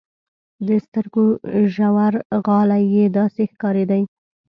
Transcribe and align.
د 0.65 0.67
سترګو 0.85 1.23
ژورغالي 1.73 2.81
يې 2.95 3.05
داسې 3.17 3.43
ښکارېدې. 3.51 4.01